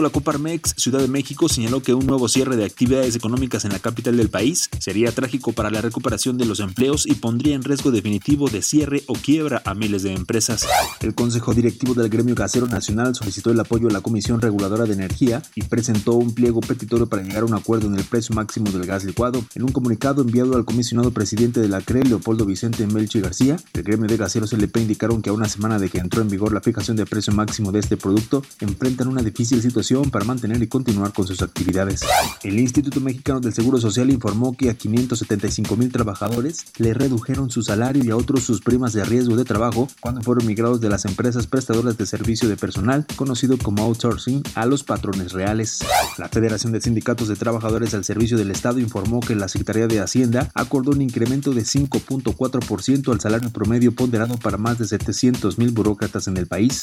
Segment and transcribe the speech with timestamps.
[0.00, 3.72] Domingo la Coparmex Ciudad de México señaló que un nuevo cierre de actividades económicas en
[3.72, 7.62] la capital del país sería trágico para la recuperación de los empleos y pondría en
[7.62, 10.66] riesgo definitivo de cierre o quiebra a miles de empresas.
[11.00, 14.94] El Consejo Directivo del Gremio Gasero Nacional solicitó el apoyo de la Comisión Reguladora de
[14.94, 18.70] Energía y presentó un pliego petitorio para llegar a un acuerdo en el precio máximo
[18.70, 19.44] del gas licuado.
[19.54, 23.82] En un comunicado enviado al comisionado presidente de la CRE, Leopoldo Vicente Melchi García, el
[23.82, 26.60] gremio de gaseros LP indicaron que a una semana de que entró en vigor la
[26.60, 31.12] fijación del precio máximo de este producto, enfrentan una difícil situación para mantener y continuar
[31.12, 32.02] con sus actividades.
[32.44, 37.62] El Instituto Mexicano del Seguro Social informó que a 575 mil trabajadores le redujeron su
[37.62, 41.06] salario y a otros sus primas de riesgo de trabajo cuando fueron migrados de las
[41.06, 45.80] empresas prestadoras de servicio de personal, conocido como outsourcing, a los patrones reales.
[46.18, 49.98] La Federación de Sindicatos de Trabajadores al Servicio del Estado informó que la Secretaría de
[49.98, 55.72] Hacienda acordó un incremento de 5.4% al salario promedio ponderado para más de 700 mil
[55.72, 56.82] burócratas en el país.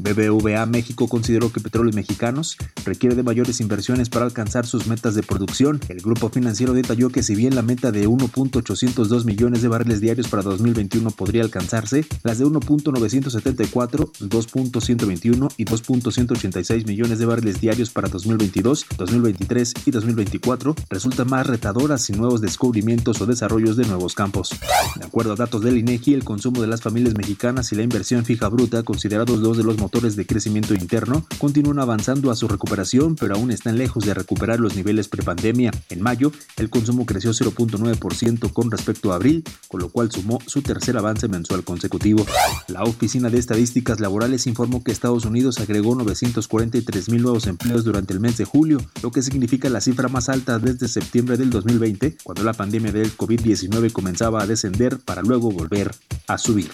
[0.00, 5.14] BBVA México consideró que Petróleo Mexicano mexicanos requiere de mayores inversiones para alcanzar sus metas
[5.14, 5.78] de producción.
[5.88, 10.28] El grupo financiero detalló que si bien la meta de 1.802 millones de barriles diarios
[10.28, 18.08] para 2021 podría alcanzarse, las de 1.974, 2.121 y 2.186 millones de barriles diarios para
[18.08, 24.50] 2022, 2023 y 2024 resultan más retadoras sin nuevos descubrimientos o desarrollos de nuevos campos.
[24.96, 28.24] De acuerdo a datos del INEGI, el consumo de las familias mexicanas y la inversión
[28.24, 33.16] fija bruta, considerados dos de los motores de crecimiento interno, continúan avanzando a su recuperación,
[33.16, 35.70] pero aún están lejos de recuperar los niveles prepandemia.
[35.90, 40.62] En mayo, el consumo creció 0.9% con respecto a abril, con lo cual sumó su
[40.62, 42.24] tercer avance mensual consecutivo.
[42.68, 48.12] La Oficina de Estadísticas Laborales informó que Estados Unidos agregó 943 mil nuevos empleos durante
[48.12, 52.18] el mes de julio, lo que significa la cifra más alta desde septiembre del 2020,
[52.22, 55.94] cuando la pandemia del COVID-19 comenzaba a descender para luego volver
[56.26, 56.70] a subir.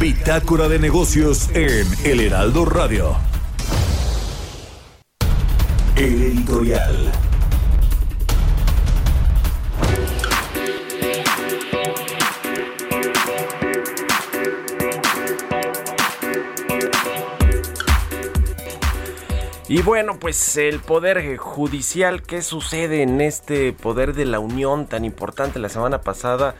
[0.00, 3.16] Bitácora de negocios en El Heraldo Radio.
[5.96, 7.12] El editorial.
[19.66, 25.04] Y bueno, pues el poder judicial, ¿qué sucede en este poder de la Unión tan
[25.04, 26.54] importante la semana pasada?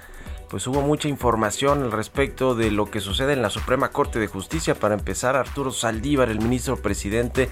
[0.51, 4.29] Pues hubo mucha información al respecto de lo que sucede en la Suprema Corte de
[4.29, 4.75] Justicia.
[4.75, 7.51] Para empezar, Arturo Saldívar, el ministro presidente,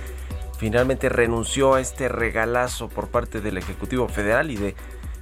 [0.59, 4.75] finalmente renunció a este regalazo por parte del Ejecutivo Federal y de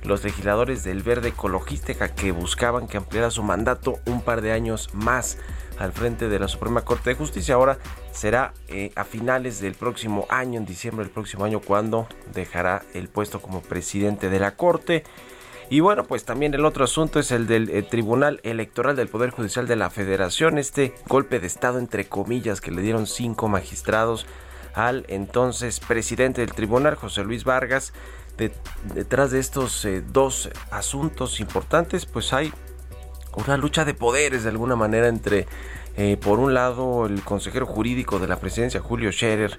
[0.05, 4.91] los legisladores del Verde Ecologística que buscaban que ampliara su mandato un par de años
[4.93, 5.39] más
[5.79, 7.57] al frente de la Suprema Corte de Justicia.
[7.57, 7.79] Ahora
[8.13, 13.09] será eh, a finales del próximo año, en diciembre del próximo año, cuando dejará el
[13.09, 15.03] puesto como presidente de la Corte.
[15.75, 19.31] Y bueno, pues también el otro asunto es el del eh, Tribunal Electoral del Poder
[19.31, 24.25] Judicial de la Federación, este golpe de Estado entre comillas que le dieron cinco magistrados
[24.75, 27.93] al entonces presidente del tribunal, José Luis Vargas.
[28.95, 32.53] detrás de estos eh, dos asuntos importantes, pues hay
[33.35, 35.49] una lucha de poderes de alguna manera entre,
[35.97, 39.59] eh, por un lado, el consejero jurídico de la presidencia, Julio Scherer,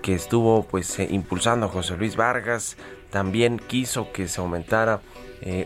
[0.00, 2.78] que estuvo pues impulsando a José Luis Vargas,
[3.10, 5.02] también quiso que se aumentara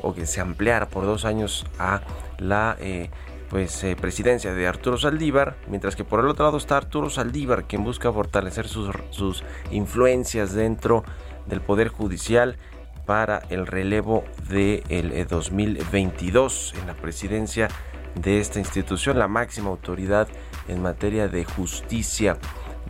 [0.02, 2.00] o que se ampliara por dos años a
[2.38, 2.76] la
[3.48, 7.84] pues presidencia de Arturo Saldívar, mientras que por el otro lado está Arturo Saldívar, quien
[7.84, 11.04] busca fortalecer sus, sus influencias dentro
[11.46, 12.56] del Poder Judicial
[13.08, 17.68] para el relevo del de 2022 eh, en la presidencia
[18.14, 20.28] de esta institución, la máxima autoridad
[20.68, 22.36] en materia de justicia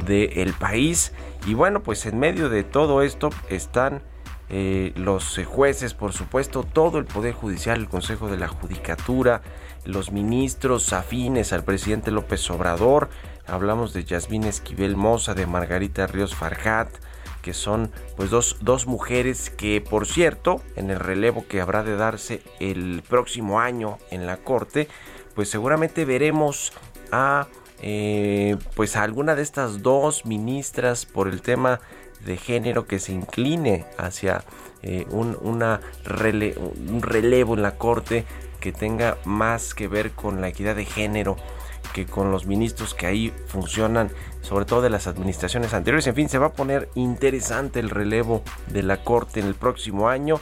[0.05, 1.13] del país.
[1.47, 4.03] Y bueno, pues en medio de todo esto están
[4.51, 9.43] eh, los jueces, por supuesto, todo el Poder Judicial, el Consejo de la Judicatura,
[9.85, 13.09] los ministros afines al presidente López Obrador.
[13.47, 16.89] Hablamos de Yasmín Esquivel Moza, de Margarita Ríos Farjat,
[17.43, 21.97] que son pues dos, dos mujeres que por cierto en el relevo que habrá de
[21.97, 24.89] darse el próximo año en la corte
[25.35, 26.73] pues seguramente veremos
[27.13, 27.47] a
[27.81, 31.81] eh, pues a alguna de estas dos ministras por el tema
[32.25, 34.45] de género que se incline hacia
[34.83, 38.25] eh, un, una un relevo en la corte
[38.61, 41.37] que tenga más que ver con la equidad de género
[41.93, 44.11] que con los ministros que ahí funcionan,
[44.43, 46.07] sobre todo de las administraciones anteriores.
[46.07, 50.09] En fin, se va a poner interesante el relevo de la Corte en el próximo
[50.09, 50.39] año.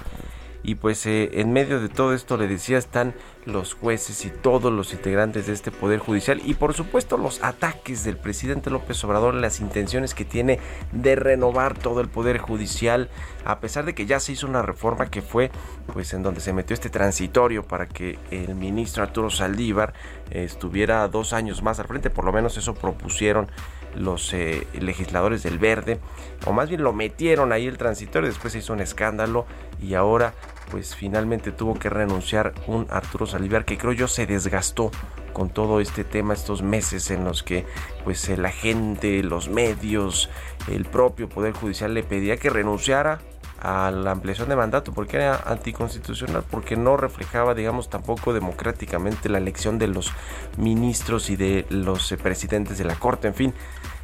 [0.67, 3.15] Y pues eh, en medio de todo esto, le decía, están
[3.45, 8.03] los jueces y todos los integrantes de este Poder Judicial y por supuesto los ataques
[8.03, 10.59] del presidente López Obrador, las intenciones que tiene
[10.91, 13.09] de renovar todo el Poder Judicial,
[13.45, 15.53] a pesar de que ya se hizo una reforma que fue
[15.93, 19.95] pues en donde se metió este transitorio para que el ministro Arturo Saldívar
[20.33, 23.49] eh, estuviera dos años más al frente, por lo menos eso propusieron
[23.95, 26.01] los eh, legisladores del verde,
[26.45, 29.47] o más bien lo metieron ahí el transitorio, después se hizo un escándalo
[29.81, 30.35] y ahora
[30.71, 34.91] pues finalmente tuvo que renunciar un Arturo Saldívar que creo yo se desgastó
[35.33, 37.67] con todo este tema estos meses en los que
[38.05, 40.31] pues la gente, los medios,
[40.69, 43.21] el propio poder judicial le pedía que renunciara
[43.61, 49.39] a la ampliación de mandato porque era anticonstitucional, porque no reflejaba, digamos, tampoco democráticamente la
[49.39, 50.13] elección de los
[50.57, 53.55] ministros y de los presidentes de la Corte, en fin.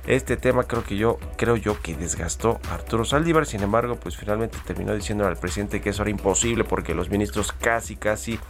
[0.06, 4.16] Este tema creo que yo creo yo que desgastó a Arturo Saldívar, sin embargo, pues
[4.16, 8.40] finalmente terminó diciendo al presidente que eso era imposible porque los ministros casi casi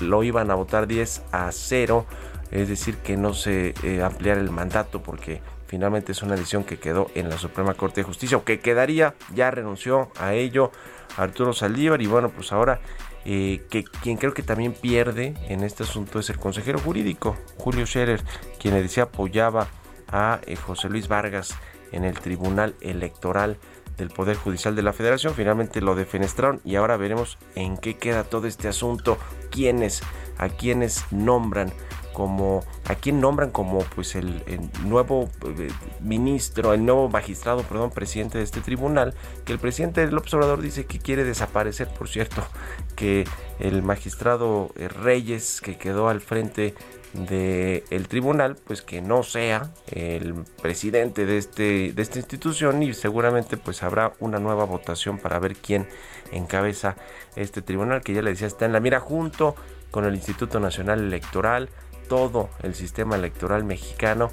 [0.00, 2.06] lo iban a votar 10 a 0,
[2.50, 6.78] es decir, que no se eh, ampliara el mandato porque finalmente es una decisión que
[6.78, 10.70] quedó en la Suprema Corte de Justicia o que quedaría, ya renunció a ello
[11.16, 12.80] Arturo Saldívar y bueno, pues ahora
[13.24, 17.86] eh, que quien creo que también pierde en este asunto es el consejero jurídico, Julio
[17.86, 18.22] Scherer,
[18.60, 19.68] quien le decía apoyaba
[20.14, 21.56] a eh, José Luis Vargas
[21.92, 23.58] en el Tribunal Electoral
[23.98, 25.34] del Poder Judicial de la Federación.
[25.34, 29.18] Finalmente lo defenestraron y ahora veremos en qué queda todo este asunto,
[29.50, 30.02] quiénes,
[30.38, 31.72] a quiénes nombran
[32.12, 34.40] como a quién nombran como pues el,
[34.84, 35.28] nuevo
[35.58, 35.68] eh,
[36.00, 40.86] ministro, el nuevo magistrado, perdón, presidente de este tribunal, que el presidente del observador dice
[40.86, 42.46] que quiere desaparecer, por cierto,
[42.94, 43.26] que
[43.58, 46.74] el magistrado eh, Reyes que quedó al frente
[47.14, 53.56] del tribunal, pues que no sea el presidente de, este, de esta institución y seguramente
[53.56, 55.86] pues habrá una nueva votación para ver quién
[56.32, 56.96] encabeza
[57.36, 59.54] este tribunal que ya le decía está en la mira junto
[59.92, 61.68] con el Instituto Nacional Electoral,
[62.08, 64.30] todo el sistema electoral mexicano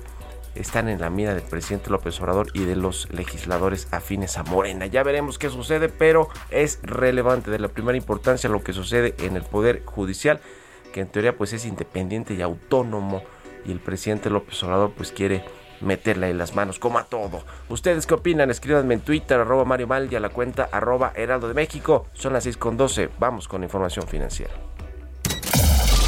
[0.56, 4.86] están en la mira del presidente López Obrador y de los legisladores afines a Morena.
[4.86, 9.38] Ya veremos qué sucede, pero es relevante de la primera importancia lo que sucede en
[9.38, 10.42] el Poder Judicial
[10.92, 13.24] que en teoría pues es independiente y autónomo
[13.66, 15.44] y el presidente López Obrador pues quiere
[15.82, 17.44] meterle en las manos como a todo.
[17.70, 18.52] ¿Ustedes qué opinan?
[18.52, 22.08] Escríbanme en Twitter, arroba Mario Mal y a la cuenta arroba Heraldo de México.
[22.14, 23.10] Son las 6 con 12.
[23.20, 24.54] Vamos con información financiera.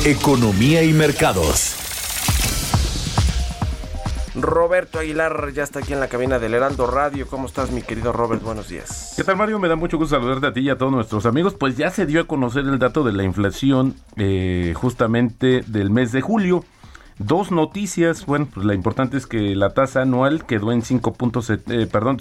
[0.06, 1.93] Economía y mercados.
[4.36, 7.28] Roberto Aguilar ya está aquí en la cabina del Heraldo Radio.
[7.28, 8.42] ¿Cómo estás, mi querido Robert?
[8.42, 9.14] Buenos días.
[9.16, 9.60] ¿Qué tal, Mario?
[9.60, 11.54] Me da mucho gusto saludarte a ti y a todos nuestros amigos.
[11.54, 16.12] Pues ya se dio a conocer el dato de la inflación eh, justamente del mes
[16.12, 16.66] de julio.
[17.20, 21.16] Dos noticias, bueno, pues la importante es que la tasa anual quedó en 5.
[21.70, 22.20] Eh, perdón,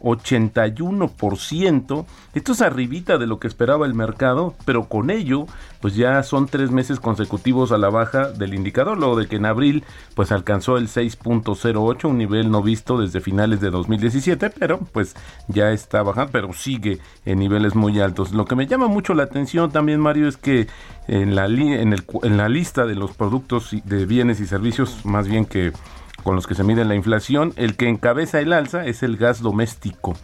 [0.00, 2.06] 5.81%.
[2.34, 5.46] Esto es arribita de lo que esperaba el mercado, pero con ello,
[5.80, 9.46] pues ya son tres meses consecutivos a la baja del indicador, luego de que en
[9.46, 15.14] abril, pues alcanzó el 6.08, un nivel no visto desde finales de 2017, pero pues
[15.48, 18.32] ya está bajando, pero sigue en niveles muy altos.
[18.32, 20.66] Lo que me llama mucho la atención también, Mario, es que
[21.06, 25.72] en la, en la lista de los productos de bienes y servicios, más bien que
[26.22, 29.40] con los que se mide la inflación, el que encabeza el alza es el gas
[29.40, 30.16] doméstico,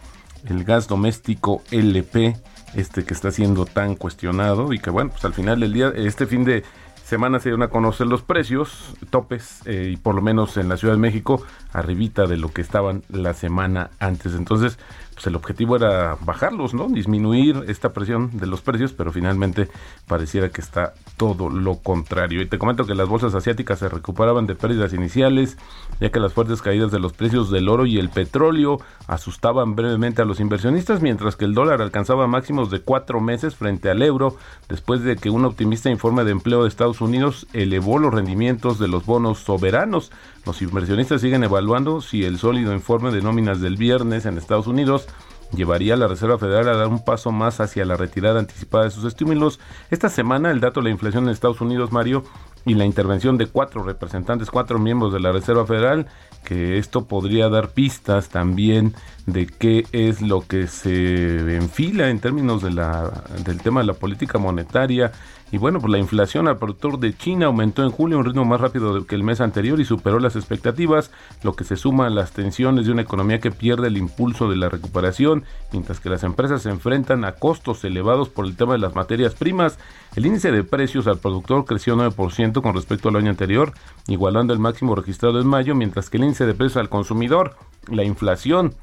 [0.47, 2.35] el gas doméstico LP,
[2.75, 6.25] este que está siendo tan cuestionado y que bueno, pues al final del día, este
[6.25, 6.63] fin de
[7.05, 10.77] semana se dieron a conocer los precios, topes, eh, y por lo menos en la
[10.77, 14.33] Ciudad de México, arribita de lo que estaban la semana antes.
[14.33, 14.79] Entonces,
[15.15, 16.89] pues el objetivo era bajarlos, ¿no?
[16.89, 19.69] Disminuir esta presión de los precios, pero finalmente
[20.07, 22.41] pareciera que está todo lo contrario.
[22.41, 25.57] Y te comento que las bolsas asiáticas se recuperaban de pérdidas iniciales,
[26.01, 30.21] ya que las fuertes caídas de los precios del oro y el petróleo asustaban brevemente
[30.21, 34.35] a los inversionistas, mientras que el dólar alcanzaba máximos de cuatro meses frente al euro,
[34.67, 38.89] después de que un optimista informe de empleo de Estados Unidos elevó los rendimientos de
[38.89, 40.11] los bonos soberanos.
[40.45, 45.04] Los inversionistas siguen evaluando si el sólido informe de nóminas del viernes en Estados Unidos
[45.53, 48.91] llevaría a la Reserva Federal a dar un paso más hacia la retirada anticipada de
[48.91, 49.59] sus estímulos.
[49.91, 52.23] Esta semana el dato de la inflación en Estados Unidos, Mario,
[52.65, 56.07] y la intervención de cuatro representantes, cuatro miembros de la Reserva Federal,
[56.43, 58.95] que esto podría dar pistas también
[59.27, 63.11] de qué es lo que se enfila en términos de la,
[63.43, 65.11] del tema de la política monetaria
[65.51, 68.45] y bueno, pues la inflación al productor de China aumentó en julio a un ritmo
[68.45, 71.11] más rápido que el mes anterior y superó las expectativas,
[71.43, 74.55] lo que se suma a las tensiones de una economía que pierde el impulso de
[74.55, 78.79] la recuperación, mientras que las empresas se enfrentan a costos elevados por el tema de
[78.79, 79.77] las materias primas.
[80.15, 83.73] El índice de precios al productor creció 9% con respecto al año anterior,
[84.07, 87.55] igualando el máximo registrado en mayo, mientras que el índice de precios al consumidor,
[87.87, 88.73] la inflación,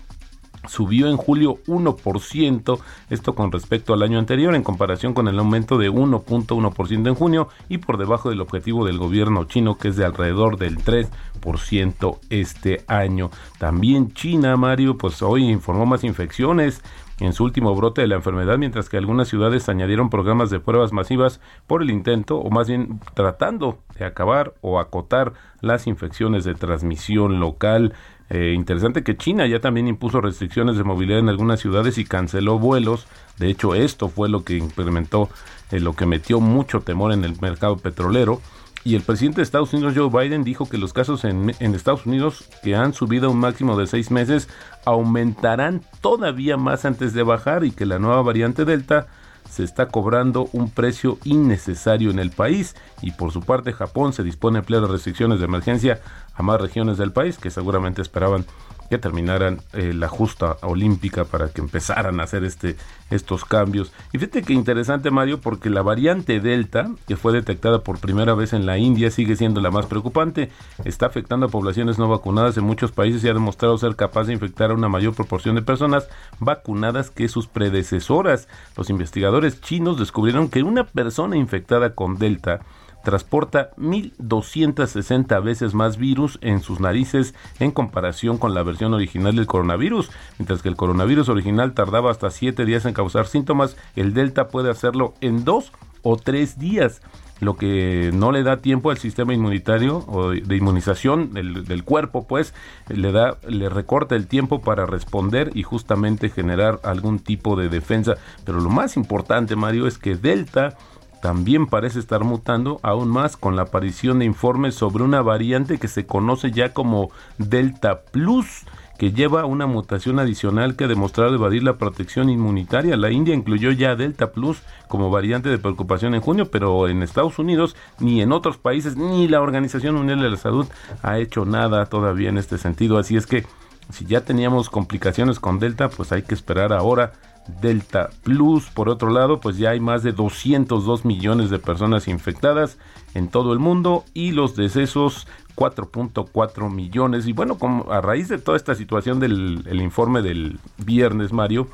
[0.66, 2.78] subió en julio 1%,
[3.10, 7.48] esto con respecto al año anterior en comparación con el aumento de 1.1% en junio
[7.68, 12.84] y por debajo del objetivo del gobierno chino que es de alrededor del 3% este
[12.86, 13.30] año.
[13.58, 16.82] También China, Mario, pues hoy informó más infecciones
[17.20, 20.92] en su último brote de la enfermedad, mientras que algunas ciudades añadieron programas de pruebas
[20.92, 26.54] masivas por el intento, o más bien tratando de acabar o acotar las infecciones de
[26.54, 27.94] transmisión local.
[28.34, 32.58] Eh, interesante que China ya también impuso restricciones de movilidad en algunas ciudades y canceló
[32.58, 33.06] vuelos.
[33.38, 35.28] De hecho, esto fue lo que implementó,
[35.70, 38.40] eh, lo que metió mucho temor en el mercado petrolero.
[38.84, 42.06] Y el presidente de Estados Unidos, Joe Biden, dijo que los casos en, en, Estados
[42.06, 44.48] Unidos, que han subido a un máximo de seis meses,
[44.86, 49.08] aumentarán todavía más antes de bajar y que la nueva variante Delta
[49.52, 52.74] se está cobrando un precio innecesario en el país.
[53.02, 56.00] Y por su parte Japón se dispone a emplear restricciones de emergencia
[56.34, 58.46] a más regiones del país que seguramente esperaban
[58.92, 62.76] que terminaran eh, la justa olímpica para que empezaran a hacer este
[63.08, 63.90] estos cambios.
[64.12, 68.52] Y fíjate que interesante Mario porque la variante Delta, que fue detectada por primera vez
[68.52, 70.50] en la India, sigue siendo la más preocupante.
[70.84, 74.34] Está afectando a poblaciones no vacunadas en muchos países y ha demostrado ser capaz de
[74.34, 76.06] infectar a una mayor proporción de personas
[76.38, 78.46] vacunadas que sus predecesoras.
[78.76, 82.60] Los investigadores chinos descubrieron que una persona infectada con Delta
[83.02, 89.46] transporta 1.260 veces más virus en sus narices en comparación con la versión original del
[89.46, 90.10] coronavirus.
[90.38, 94.70] Mientras que el coronavirus original tardaba hasta 7 días en causar síntomas, el Delta puede
[94.70, 97.00] hacerlo en 2 o 3 días
[97.42, 102.24] lo que no le da tiempo al sistema inmunitario o de inmunización del, del, cuerpo,
[102.28, 102.54] pues
[102.88, 108.14] le da, le recorta el tiempo para responder y justamente generar algún tipo de defensa.
[108.44, 110.76] Pero lo más importante, Mario, es que Delta
[111.22, 115.86] también parece estar mutando aún más con la aparición de informes sobre una variante que
[115.86, 118.64] se conoce ya como Delta Plus
[118.98, 122.96] que lleva una mutación adicional que ha demostrado evadir la protección inmunitaria.
[122.96, 127.38] La India incluyó ya Delta Plus como variante de preocupación en junio, pero en Estados
[127.38, 130.66] Unidos ni en otros países ni la Organización Mundial de la Salud
[131.02, 132.98] ha hecho nada todavía en este sentido.
[132.98, 133.46] Así es que
[133.90, 137.12] si ya teníamos complicaciones con Delta, pues hay que esperar ahora
[137.60, 138.70] Delta Plus.
[138.70, 142.78] Por otro lado, pues ya hay más de 202 millones de personas infectadas
[143.14, 147.26] en todo el mundo y los decesos 4.4 millones.
[147.26, 147.58] Y bueno,
[147.90, 151.68] a raíz de toda esta situación del informe del viernes, Mario,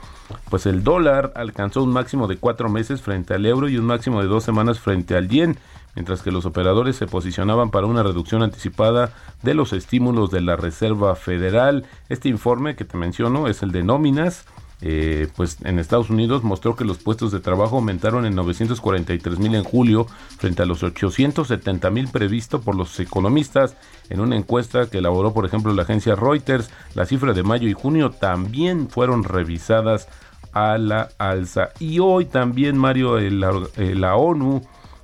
[0.50, 4.20] pues el dólar alcanzó un máximo de cuatro meses frente al euro y un máximo
[4.20, 5.56] de dos semanas frente al yen,
[5.94, 10.56] mientras que los operadores se posicionaban para una reducción anticipada de los estímulos de la
[10.56, 11.86] Reserva Federal.
[12.08, 14.44] Este informe que te menciono es el de nóminas
[14.80, 19.54] eh, pues en Estados Unidos mostró que los puestos de trabajo aumentaron en 943 mil
[19.54, 20.06] en julio
[20.38, 23.76] frente a los 870 mil previsto por los economistas.
[24.08, 27.72] En una encuesta que elaboró por ejemplo la agencia Reuters las cifras de mayo y
[27.72, 30.08] junio también fueron revisadas
[30.52, 31.70] a la alza.
[31.80, 34.62] Y hoy también Mario la ONU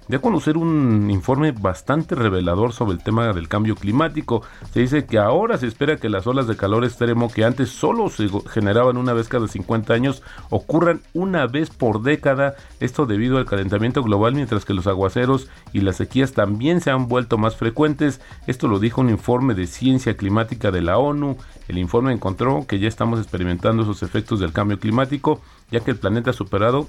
[0.09, 4.43] de conocer un informe bastante revelador sobre el tema del cambio climático.
[4.73, 8.09] Se dice que ahora se espera que las olas de calor extremo que antes solo
[8.11, 13.47] se generaban una vez cada 50 años ocurran una vez por década, esto debido al
[13.47, 18.21] calentamiento global, mientras que los aguaceros y las sequías también se han vuelto más frecuentes.
[18.47, 21.37] Esto lo dijo un informe de ciencia climática de la ONU.
[21.69, 25.97] El informe encontró que ya estamos experimentando esos efectos del cambio climático, ya que el
[25.97, 26.89] planeta ha superado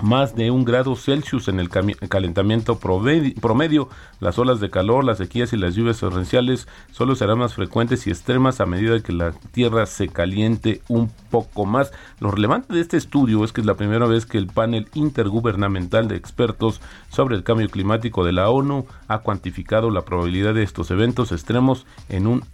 [0.00, 3.88] más de un grado Celsius en el calentamiento promedio.
[4.20, 8.10] Las olas de calor, las sequías y las lluvias torrenciales solo serán más frecuentes y
[8.10, 11.92] extremas a medida que la Tierra se caliente un poco más.
[12.20, 16.08] Lo relevante de este estudio es que es la primera vez que el panel intergubernamental
[16.08, 20.90] de expertos sobre el cambio climático de la ONU ha cuantificado la probabilidad de estos
[20.90, 22.44] eventos extremos en, un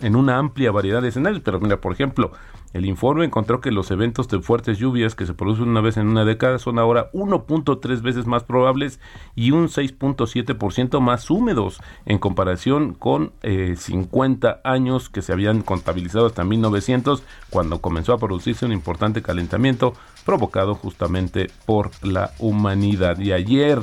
[0.00, 1.42] en una amplia variedad de escenarios.
[1.44, 2.32] Pero mira, por ejemplo,
[2.72, 6.08] el informe encontró que los eventos de fuertes lluvias que se producen una vez en
[6.08, 9.00] una década son ahora 1.3 veces más probables
[9.34, 16.26] y un 6.7% más húmedos en comparación con 50 eh, años que se habían contabilizado
[16.26, 23.18] hasta 1900 cuando comenzó a producirse un importante calentamiento provocado justamente por la humanidad.
[23.18, 23.82] Y ayer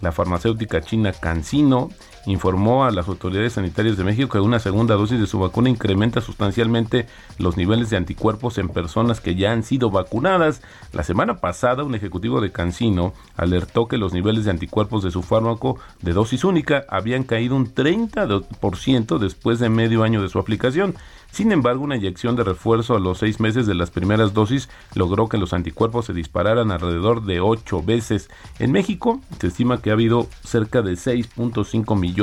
[0.00, 1.88] la farmacéutica china CanSino
[2.26, 6.20] informó a las autoridades sanitarias de México que una segunda dosis de su vacuna incrementa
[6.20, 7.06] sustancialmente
[7.38, 10.62] los niveles de anticuerpos en personas que ya han sido vacunadas.
[10.92, 15.22] La semana pasada, un ejecutivo de Cancino alertó que los niveles de anticuerpos de su
[15.22, 20.94] fármaco de dosis única habían caído un 30% después de medio año de su aplicación.
[21.30, 25.28] Sin embargo, una inyección de refuerzo a los seis meses de las primeras dosis logró
[25.28, 28.30] que los anticuerpos se dispararan alrededor de ocho veces.
[28.60, 32.13] En México se estima que ha habido cerca de 6.5 millones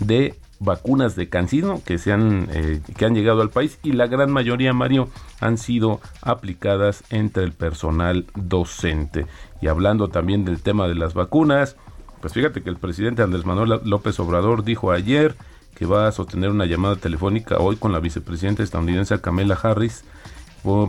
[0.00, 4.06] de vacunas de cancino que se han eh, que han llegado al país y la
[4.06, 9.26] gran mayoría Mario han sido aplicadas entre el personal docente.
[9.60, 11.76] Y hablando también del tema de las vacunas
[12.20, 15.34] pues fíjate que el presidente Andrés Manuel López Obrador dijo ayer
[15.74, 20.04] que va a sostener una llamada telefónica hoy con la vicepresidenta estadounidense Kamala Harris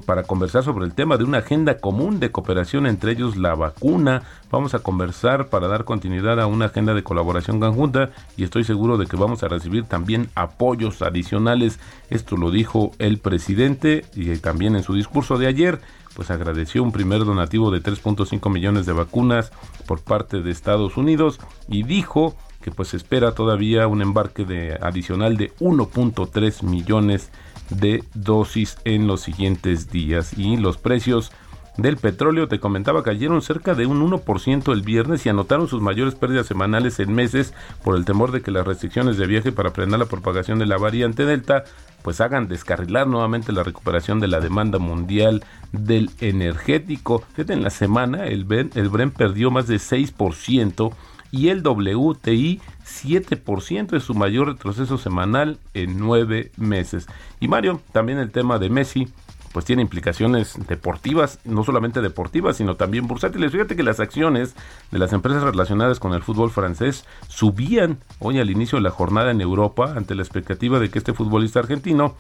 [0.05, 4.23] para conversar sobre el tema de una agenda común de cooperación, entre ellos la vacuna.
[4.49, 8.97] Vamos a conversar para dar continuidad a una agenda de colaboración conjunta y estoy seguro
[8.97, 11.79] de que vamos a recibir también apoyos adicionales.
[12.09, 15.79] Esto lo dijo el presidente y también en su discurso de ayer
[16.15, 19.51] pues agradeció un primer donativo de 3.5 millones de vacunas
[19.85, 25.37] por parte de Estados Unidos y dijo que pues espera todavía un embarque de adicional
[25.37, 27.46] de 1.3 millones de
[28.13, 31.31] dosis en los siguientes días y los precios
[31.77, 36.15] del petróleo te comentaba cayeron cerca de un 1% el viernes y anotaron sus mayores
[36.15, 37.53] pérdidas semanales en meses
[37.83, 40.77] por el temor de que las restricciones de viaje para frenar la propagación de la
[40.77, 41.63] variante Delta
[42.01, 47.23] pues hagan descarrilar nuevamente la recuperación de la demanda mundial del energético.
[47.37, 50.93] En la semana el, el Bren perdió más de 6%
[51.37, 57.05] y el WTI 7% es su mayor retroceso semanal en nueve meses.
[57.39, 59.07] Y Mario, también el tema de Messi,
[59.53, 63.51] pues tiene implicaciones deportivas, no solamente deportivas, sino también bursátiles.
[63.51, 64.55] Fíjate que las acciones
[64.91, 69.29] de las empresas relacionadas con el fútbol francés subían hoy al inicio de la jornada
[69.29, 72.15] en Europa ante la expectativa de que este futbolista argentino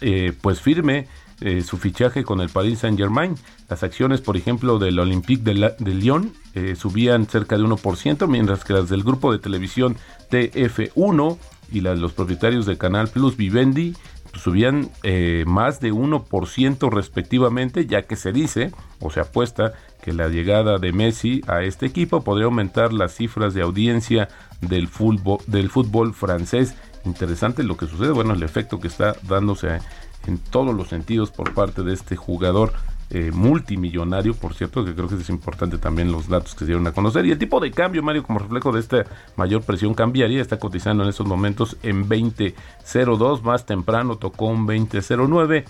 [0.00, 1.08] eh, pues firme
[1.40, 3.34] eh, su fichaje con el Paris Saint Germain.
[3.68, 8.74] Las acciones, por ejemplo, del Olympique de, Lyon eh, subían cerca de 1%, mientras que
[8.74, 9.96] las del grupo de televisión
[10.30, 11.38] TF1
[11.72, 13.94] y las de los propietarios de Canal Plus Vivendi
[14.34, 19.72] subían eh, más de 1% respectivamente, ya que se dice o se apuesta
[20.02, 24.28] que la llegada de Messi a este equipo podría aumentar las cifras de audiencia
[24.60, 26.74] del fútbol, del fútbol francés.
[27.04, 29.78] Interesante lo que sucede, bueno, el efecto que está dándose
[30.26, 32.72] en todos los sentidos por parte de este jugador
[33.12, 36.86] eh, multimillonario, por cierto, que creo que es importante también los datos que se dieron
[36.86, 37.26] a conocer.
[37.26, 39.04] Y el tipo de cambio, Mario, como reflejo de esta
[39.34, 45.64] mayor presión cambiaria, está cotizando en estos momentos en 20.02, más temprano tocó un 20.09.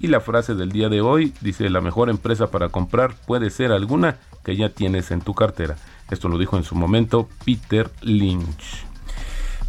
[0.00, 3.72] Y la frase del día de hoy dice, la mejor empresa para comprar puede ser
[3.72, 5.76] alguna que ya tienes en tu cartera.
[6.10, 8.91] Esto lo dijo en su momento Peter Lynch.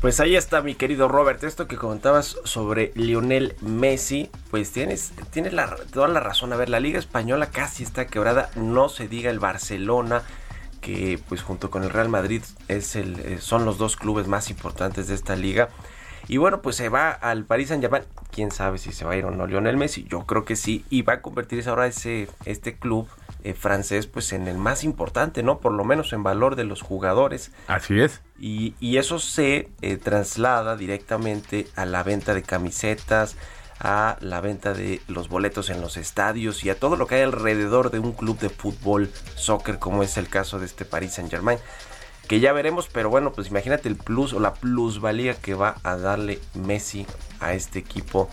[0.04, 5.54] Pues ahí está mi querido Robert, esto que comentabas sobre Lionel Messi, pues tienes, tienes
[5.54, 6.52] la, toda la razón.
[6.52, 10.24] A ver, la Liga Española casi está quebrada, no se diga el Barcelona,
[10.82, 14.50] que pues junto con el Real Madrid es el, eh, son los dos clubes más
[14.50, 15.70] importantes de esta liga.
[16.28, 18.04] Y bueno, pues se va al Paris Saint Germain.
[18.30, 20.06] Quién sabe si se va a ir o no Lionel Messi.
[20.10, 20.86] Yo creo que sí.
[20.89, 23.08] Y va a convertirse ahora ese, este club
[23.44, 25.60] eh, francés, pues en el más importante, ¿no?
[25.60, 27.52] Por lo menos en valor de los jugadores.
[27.68, 28.22] Así es.
[28.45, 33.38] Y, eso se eh, traslada directamente a la venta de camisetas,
[33.79, 37.21] a la venta de los boletos en los estadios y a todo lo que hay
[37.21, 41.32] alrededor de un club de fútbol, soccer, como es el caso de este Paris Saint
[41.32, 41.58] Germain.
[42.27, 45.95] Que ya veremos, pero bueno, pues imagínate el plus o la plusvalía que va a
[45.95, 47.08] darle Messi
[47.39, 48.29] a este equipo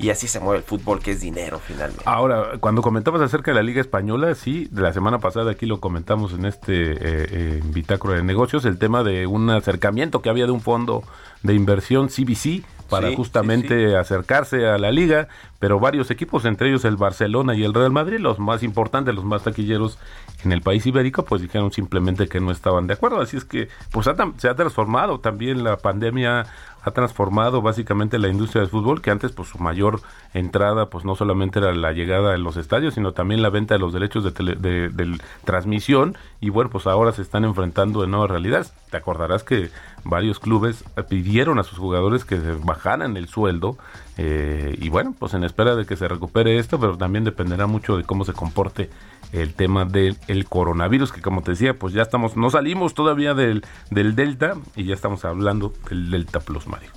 [0.00, 2.02] y así se mueve el fútbol, que es dinero finalmente.
[2.06, 5.80] Ahora, cuando comentabas acerca de la Liga Española, sí, de la semana pasada aquí lo
[5.80, 10.52] comentamos en este eh, eh, de negocios, el tema de un acercamiento que había de
[10.52, 11.02] un fondo
[11.42, 15.28] de inversión CBC para justamente acercarse a la liga,
[15.60, 19.24] pero varios equipos, entre ellos el Barcelona y el Real Madrid, los más importantes, los
[19.24, 19.96] más taquilleros
[20.44, 23.20] en el país ibérico, pues dijeron simplemente que no estaban de acuerdo.
[23.20, 26.46] Así es que pues se ha transformado también la pandemia
[26.82, 30.00] ha transformado básicamente la industria del fútbol, que antes pues su mayor
[30.32, 33.80] entrada pues no solamente era la llegada en los estadios, sino también la venta de
[33.80, 38.72] los derechos de, de, transmisión y bueno, pues ahora se están enfrentando de nuevas realidades.
[38.90, 39.70] Te acordarás que
[40.04, 43.76] varios clubes pidieron a sus jugadores que se bajaran el sueldo
[44.16, 47.96] eh, y bueno, pues en espera de que se recupere esto, pero también dependerá mucho
[47.96, 48.90] de cómo se comporte
[49.32, 53.64] el tema del coronavirus, que como te decía, pues ya estamos, no salimos todavía del,
[53.90, 56.90] del Delta y ya estamos hablando del Delta Plus, Mario.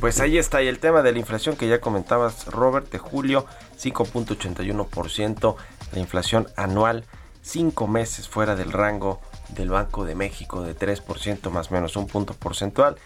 [0.00, 3.46] Pues ahí está, y el tema de la inflación que ya comentabas, Robert, de julio,
[3.80, 5.56] 5.81%,
[5.92, 7.04] la inflación anual,
[7.40, 12.06] cinco meses fuera del rango del Banco de México de 3% más o menos un
[12.06, 12.96] punto porcentual.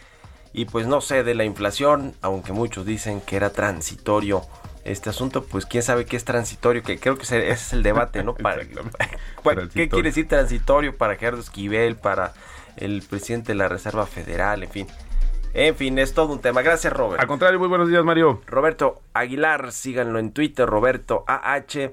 [0.52, 4.42] Y pues no sé de la inflación, aunque muchos dicen que era transitorio
[4.85, 8.22] este asunto, pues quién sabe qué es transitorio, que creo que ese es el debate,
[8.24, 8.35] ¿no?
[8.35, 8.62] Para,
[9.72, 12.35] ¿Qué quiere decir transitorio para Gerardo Esquivel, para
[12.76, 14.87] el presidente de la Reserva Federal, en fin?
[15.55, 16.62] En fin, es todo un tema.
[16.62, 17.20] Gracias, Robert.
[17.20, 18.40] Al contrario, muy buenos días, Mario.
[18.46, 21.90] Roberto Aguilar, síganlo en Twitter, Roberto AH.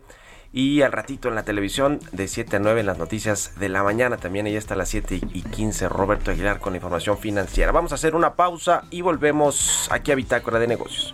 [0.51, 3.83] Y al ratito en la televisión, de 7 a 9 en las noticias de la
[3.83, 4.17] mañana.
[4.17, 7.71] También ahí está a las 7 y 15, Roberto Aguilar con información financiera.
[7.71, 11.13] Vamos a hacer una pausa y volvemos aquí a Bitácora de Negocios.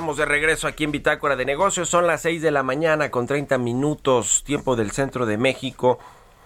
[0.00, 1.90] Estamos de regreso aquí en Bitácora de Negocios.
[1.90, 5.98] Son las 6 de la mañana con 30 minutos, tiempo del centro de México.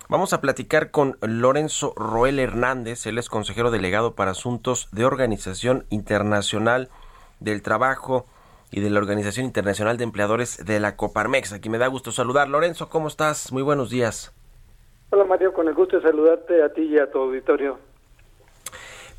[0.09, 3.07] Vamos a platicar con Lorenzo Roel Hernández.
[3.07, 6.89] Él es consejero delegado para asuntos de Organización Internacional
[7.39, 8.27] del Trabajo
[8.73, 11.53] y de la Organización Internacional de Empleadores de la Coparmex.
[11.53, 12.49] Aquí me da gusto saludar.
[12.49, 13.53] Lorenzo, ¿cómo estás?
[13.53, 14.35] Muy buenos días.
[15.11, 17.79] Hola Mario, con el gusto de saludarte a ti y a tu auditorio.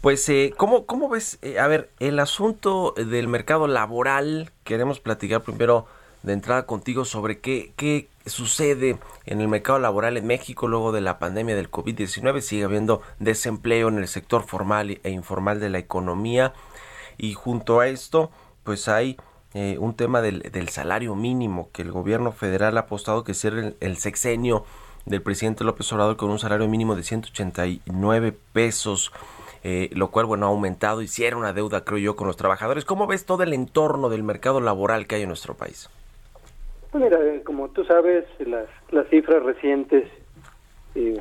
[0.06, 1.40] Pues, eh, ¿cómo, ¿cómo ves?
[1.42, 5.88] Eh, a ver, el asunto del mercado laboral, queremos platicar primero
[6.22, 11.02] de entrada contigo sobre qué, qué sucede en el mercado laboral en México luego de
[11.02, 12.42] la pandemia del COVID-19.
[12.42, 16.54] Sigue habiendo desempleo en el sector formal e informal de la economía.
[17.18, 18.30] Y junto a esto,
[18.64, 19.18] pues hay
[19.56, 23.76] eh, un tema del, del, salario mínimo que el gobierno federal ha apostado que el,
[23.80, 24.66] el sexenio
[25.08, 29.12] del presidente López Obrador con un salario mínimo de 189 pesos
[29.68, 32.38] eh, lo cual, bueno, ha aumentado y si era una deuda, creo yo, con los
[32.38, 32.86] trabajadores.
[32.86, 35.90] ¿Cómo ves todo el entorno del mercado laboral que hay en nuestro país?
[36.92, 40.08] Pues mira, eh, como tú sabes, las, las cifras recientes,
[40.94, 41.20] eh,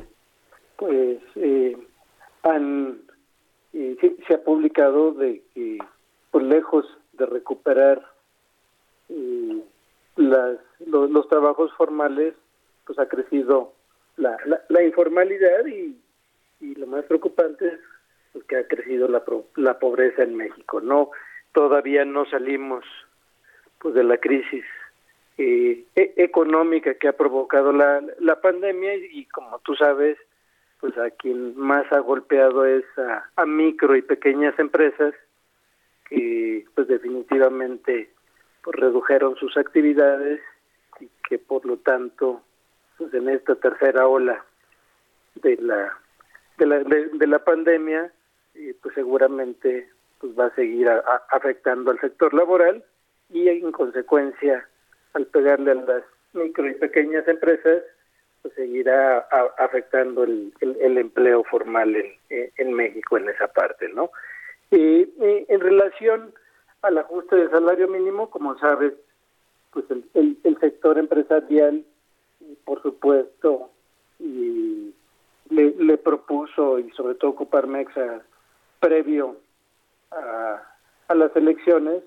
[0.75, 1.17] pues,
[2.43, 2.99] han,
[3.73, 5.79] se, ha publicado de que,
[6.29, 8.05] por pues, lejos de recuperar
[10.17, 12.35] las, los, trabajos formales,
[12.85, 13.73] pues ha crecido
[14.17, 14.37] la,
[14.69, 15.99] la, informalidad y,
[16.61, 17.79] y lo más preocupante es
[18.43, 19.23] que ha crecido la,
[19.55, 20.81] la pobreza en México.
[20.81, 21.11] No,
[21.53, 22.85] todavía no salimos
[23.79, 24.65] pues de la crisis
[25.37, 30.17] eh, e, económica que ha provocado la, la pandemia y, como tú sabes,
[30.79, 32.85] pues a quien más ha golpeado es
[33.35, 35.13] a, micro y pequeñas empresas
[36.09, 38.11] que pues definitivamente
[38.63, 40.41] pues redujeron sus actividades
[40.99, 42.41] y que por lo tanto
[42.97, 44.45] pues en esta tercera ola
[45.35, 45.97] de la
[46.57, 48.11] de la, de la pandemia
[48.81, 49.89] pues seguramente
[50.19, 50.89] pues va a seguir
[51.29, 52.83] afectando al sector laboral
[53.29, 54.67] y en consecuencia
[55.13, 57.83] al pegarle a las micro y pequeñas empresas
[58.41, 59.19] pues seguirá
[59.57, 64.11] afectando el, el, empleo formal en, en, México en esa parte no
[64.71, 66.33] y, en relación
[66.81, 68.93] al ajuste del salario mínimo como sabes
[69.71, 71.83] pues el, el, sector empresarial
[72.63, 73.71] por supuesto
[74.19, 74.93] y
[75.49, 78.21] le, le propuso y sobre todo Coparmex a
[78.85, 79.37] previo
[80.11, 80.61] a,
[81.07, 82.03] a las elecciones,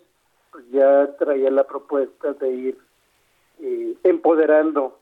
[0.53, 2.79] pues ya traía la propuesta de ir
[3.61, 4.97] eh, empoderando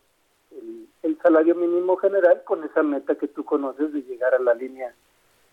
[0.53, 4.55] el, el, salario mínimo general con esa meta que tú conoces de llegar a la
[4.55, 4.95] línea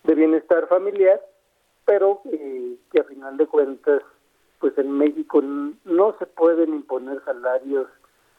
[0.04, 1.20] de bienestar familiar,
[1.84, 4.00] pero eh, que a final de cuentas,
[4.60, 7.86] pues en México no se pueden imponer salarios,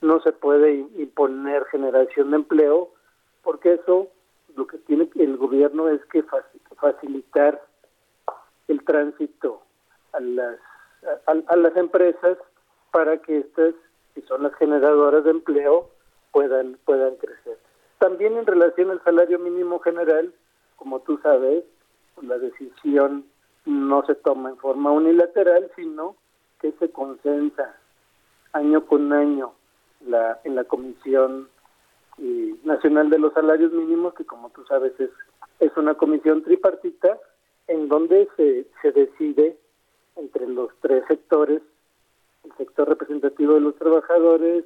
[0.02, 2.90] no se puede imponer generación de empleo,
[3.44, 4.08] porque eso
[4.56, 6.24] lo que tiene el gobierno es que
[6.78, 7.62] facilitar
[8.68, 9.62] el tránsito
[10.14, 10.60] a las,
[11.28, 12.38] a, las empresas
[12.92, 13.74] para que estas,
[14.14, 15.90] que son las generadoras de empleo,
[16.32, 17.58] puedan, puedan crecer.
[18.00, 20.34] También en relación al salario mínimo general,
[20.76, 21.64] como tú sabes,
[22.22, 23.26] la decisión
[23.66, 26.16] no se toma en forma unilateral, sino
[26.60, 27.76] que se consensa
[28.54, 29.54] año con año
[30.06, 31.50] la, en la Comisión
[32.18, 35.10] eh, Nacional de los Salarios Mínimos, que como tú sabes es,
[35.60, 37.20] es una comisión tripartita
[37.68, 39.58] en donde se, decide
[40.16, 41.62] entre los tres sectores,
[42.44, 44.66] el sector representativo de los trabajadores,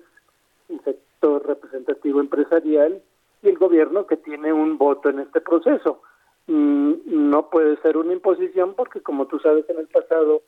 [0.67, 3.01] el sector representativo empresarial
[3.41, 6.01] y el gobierno que tiene un voto en este proceso.
[6.47, 10.41] Mm, no puede ser una imposición porque, como tú sabes, en el pasado,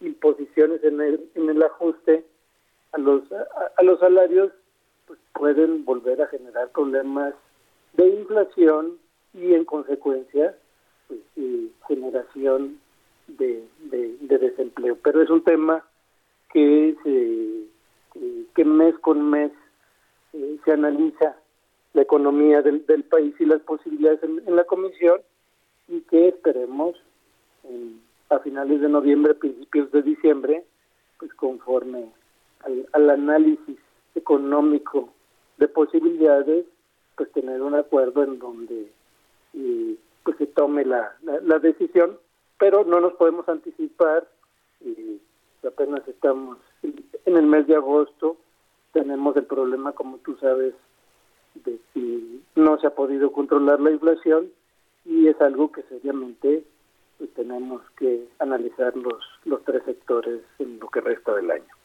[0.00, 2.24] imposiciones en el, en el ajuste
[2.92, 4.52] a los, a, los salarios
[5.06, 7.34] pues pueden volver a generar problemas
[7.94, 8.98] de inflación
[9.34, 10.56] y, en consecuencia,
[11.08, 11.20] pues,
[11.86, 12.78] generación
[13.26, 14.96] de, de, desempleo.
[15.02, 15.84] Pero es un tema
[16.52, 18.20] que, se,
[18.54, 19.52] que mes con mes
[20.32, 21.36] eh, se analiza
[21.94, 25.20] la economía del, del, país y las posibilidades en, la comisión
[25.88, 26.96] y que esperemos
[28.30, 30.64] a finales de noviembre, principios de diciembre,
[31.18, 32.10] pues conforme
[32.64, 33.78] al, al análisis
[34.14, 35.12] económico
[35.56, 36.66] de posibilidades,
[37.16, 38.92] pues tener un acuerdo en donde
[39.54, 42.18] y pues se tome la, la, decisión,
[42.58, 44.28] pero no nos podemos anticipar
[44.82, 45.18] y
[45.66, 48.36] apenas estamos en el mes de agosto,
[48.92, 50.74] tenemos el problema, como tú sabes,
[51.64, 54.50] de que no se ha podido controlar la inflación
[55.06, 56.62] y es algo que seriamente
[57.16, 61.77] pues, tenemos que analizar los, los tres sectores en lo que resta del año.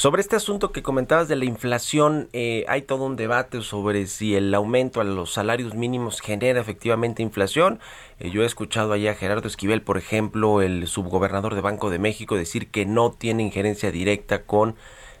[0.00, 4.34] Sobre este asunto que comentabas de la inflación, eh, hay todo un debate sobre si
[4.34, 7.80] el aumento a los salarios mínimos genera efectivamente inflación.
[8.18, 11.98] Eh, yo he escuchado allá a Gerardo Esquivel, por ejemplo, el subgobernador de Banco de
[11.98, 14.74] México, decir que no tiene injerencia directa con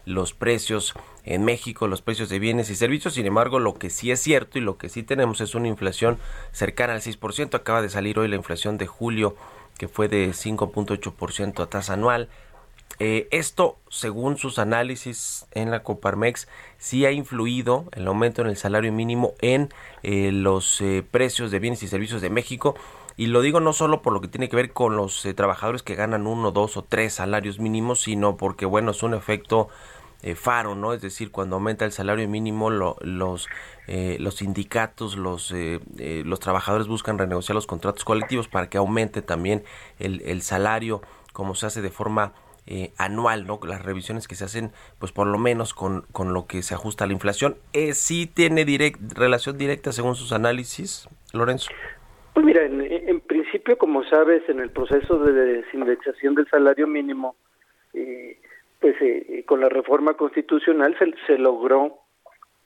[0.06, 3.12] los precios en México, los precios de bienes y servicios.
[3.12, 6.16] Sin embargo, lo que sí es cierto y lo que sí tenemos es una inflación
[6.52, 7.54] cercana al 6%.
[7.54, 9.36] Acaba de salir hoy la inflación de julio,
[9.76, 12.30] que fue de 5.8% a tasa anual.
[12.98, 18.56] Eh, esto, según sus análisis en la Coparmex, sí ha influido el aumento en el
[18.56, 19.70] salario mínimo en
[20.02, 22.74] eh, los eh, precios de bienes y servicios de México.
[23.16, 25.94] Y lo digo no solo por lo que tiene que ver con los trabajadores que
[25.94, 29.68] ganan uno, dos o tres salarios mínimos, sino porque, bueno, es un efecto
[30.36, 30.92] faro, ¿no?
[30.92, 32.96] Es decir, cuando aumenta el salario mínimo, los,
[33.86, 35.52] los sindicatos, los,
[35.98, 39.64] los trabajadores buscan renegociar los contratos colectivos para que aumente también
[39.98, 41.02] el, el salario,
[41.34, 42.32] como se hace de forma
[42.70, 43.58] eh, anual, ¿no?
[43.66, 47.02] Las revisiones que se hacen, pues por lo menos con, con lo que se ajusta
[47.02, 47.56] a la inflación.
[47.72, 51.72] Eh, ¿Sí tiene direct, relación directa según sus análisis, Lorenzo?
[52.32, 57.34] Pues mira, en, principio, como sabes, en el proceso de desindexación del salario mínimo,
[57.92, 58.38] eh,
[58.78, 61.98] pues eh, con la reforma constitucional se, se logró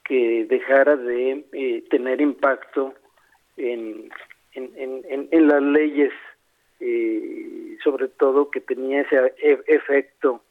[0.03, 2.93] que dejara de tener impacto
[3.57, 4.11] en,
[4.53, 6.13] en, en, en, las leyes
[6.79, 10.41] eh, sobre todo que tenía ese e, efecto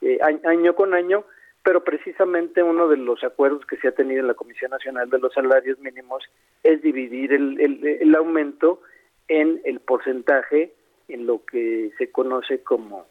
[0.00, 1.24] eh, año con año,
[1.62, 5.18] pero precisamente uno de los acuerdos que se ha tenido en la Comisión Nacional de
[5.18, 6.22] los Salarios Mínimos
[6.62, 8.82] es dividir el, el, aumento
[9.28, 10.74] en el porcentaje
[11.08, 13.06] en lo que se conoce como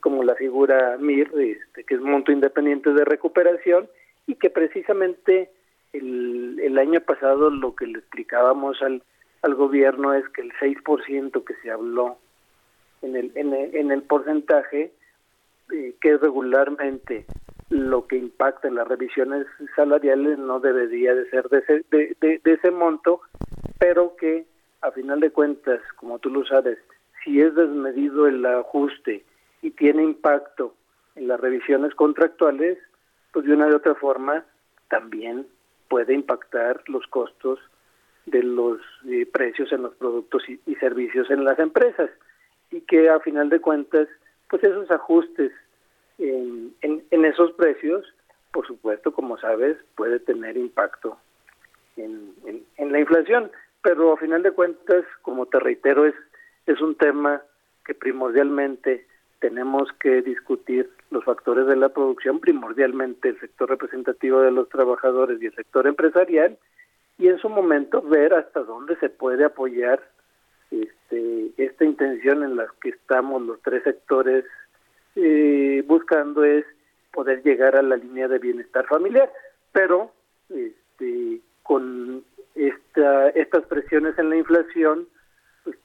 [0.00, 3.88] como la figura MIR, este, que es monto independiente de recuperación,
[4.26, 5.50] y que precisamente
[5.94, 9.02] el, el año pasado lo que le explicábamos al,
[9.42, 12.18] al gobierno es que el 6% que se habló
[13.02, 14.92] en el, en el, en el porcentaje,
[15.72, 17.24] eh, que regularmente
[17.70, 22.52] lo que impacta en las revisiones salariales no debería de ser de ese, de, de,
[22.52, 23.20] ese monto,
[23.78, 24.46] pero que
[24.82, 26.78] a final de cuentas, como tú lo sabes,
[27.22, 29.24] si es desmedido el ajuste
[29.62, 30.74] y tiene impacto
[31.14, 32.78] en las revisiones contractuales,
[33.32, 34.44] pues de una de otra forma
[34.88, 35.46] también
[35.88, 37.60] puede impactar los costos
[38.30, 42.10] de los eh, precios en los productos y, servicios en las empresas
[42.70, 44.08] y que a final de cuentas
[44.48, 45.52] pues esos ajustes
[46.18, 48.04] en, en, esos precios
[48.52, 51.18] por supuesto como sabes puede tener impacto
[51.96, 52.34] en,
[52.76, 53.50] en, la inflación
[53.82, 56.14] pero a final de cuentas como te reitero es
[56.66, 57.42] es un tema
[57.84, 59.06] que primordialmente
[59.40, 65.42] tenemos que discutir los factores de la producción primordialmente el sector representativo de los trabajadores
[65.42, 66.56] y el sector empresarial
[67.20, 70.00] y en su momento ver hasta dónde se puede apoyar
[70.70, 74.46] este, esta intención en la que estamos los tres sectores
[75.16, 76.64] eh, buscando es
[77.12, 79.30] poder llegar a la línea de bienestar familiar,
[79.70, 80.12] pero
[80.48, 85.06] este, con esta, estas presiones en la inflación,
[85.64, 85.76] pues,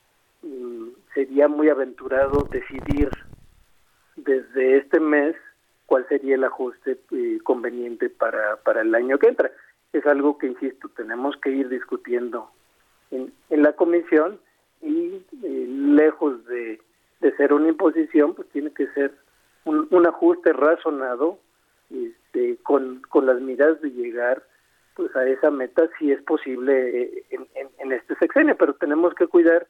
[0.42, 3.10] mm, sería muy aventurado decidir
[4.16, 5.36] desde este mes
[5.86, 9.52] cuál sería el ajuste eh, conveniente para, para el año que entra
[9.98, 12.50] es algo que, insisto, tenemos que ir discutiendo
[13.12, 14.40] en, en la comisión
[14.82, 16.80] y eh, lejos de,
[17.22, 19.14] de, ser una imposición, pues tiene que ser
[19.64, 21.40] un, un ajuste razonado
[21.90, 24.44] este, con, con las miras de llegar
[24.96, 27.48] pues a esa meta si es posible eh, en,
[27.80, 29.68] en, este sexenio, pero tenemos que cuidar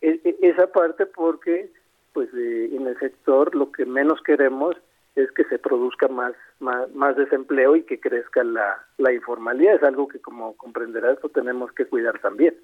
[0.00, 1.70] e, e, esa parte porque
[2.12, 4.76] pues eh, en el sector lo que menos queremos
[5.14, 9.74] es que se produzca más, más, desempleo y que crezca la, la informalidad.
[9.74, 12.54] Es algo que, como comprenderás, lo tenemos que cuidar también.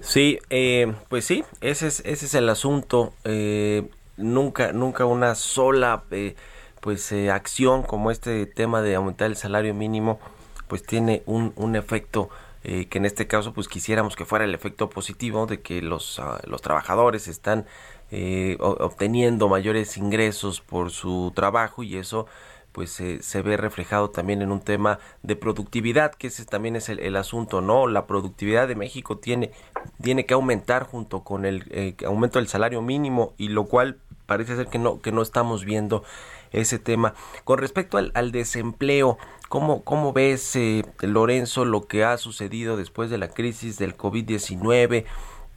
[0.00, 3.12] Sí, eh, pues sí, ese es, ese es el asunto.
[3.24, 6.36] Eh, nunca, nunca una sola eh,
[6.80, 10.20] pues acción como este tema de aumentar el salario mínimo,
[10.68, 12.28] pues tiene un, un efecto
[12.62, 16.42] que en este caso pues quisiéramos que fuera el efecto positivo de que los, ah,
[16.46, 17.64] los trabajadores están
[18.10, 22.26] eh, obteniendo mayores ingresos por su trabajo y eso
[22.72, 27.16] pues se ve reflejado también en un tema de productividad, que ese también es el,
[27.16, 27.88] asunto, ¿no?
[27.88, 29.50] La productividad de México tiene,
[30.00, 34.54] tiene que aumentar junto con el eh, aumento del salario mínimo y lo cual parece
[34.54, 36.04] ser que no, que no estamos viendo
[36.52, 37.14] ese tema.
[37.44, 39.18] Con respecto al, al desempleo,
[39.48, 45.06] ¿cómo, cómo ves, eh, Lorenzo, lo que ha sucedido después de la crisis del COVID-19?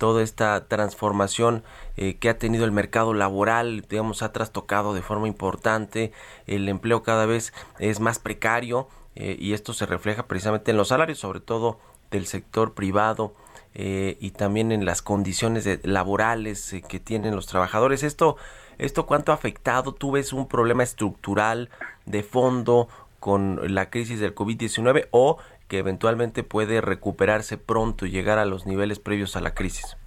[0.04, 1.64] Toda esta transformación
[1.96, 6.12] eh, que ha tenido el mercado laboral, digamos, ha trastocado de forma importante,
[6.46, 10.90] el empleo cada vez es más precario eh, y esto se refleja precisamente en los
[10.90, 11.80] salarios, sobre todo
[12.12, 13.34] del sector privado.
[13.76, 18.04] Eh, y también en las condiciones laborales que tienen los trabajadores.
[18.04, 18.36] Esto
[18.78, 19.94] ¿Esto cuánto ha afectado?
[19.94, 21.70] ¿Tú ves un problema estructural
[22.06, 22.88] de fondo
[23.20, 28.66] con la crisis del COVID-19 o que eventualmente puede recuperarse pronto y llegar a los
[28.66, 29.98] niveles previos a la crisis?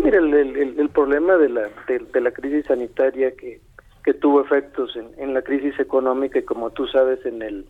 [0.00, 3.60] Pues mira, el, problema de la, de, la crisis sanitaria que,
[4.04, 7.66] que tuvo efectos en, la crisis económica y como tú sabes en el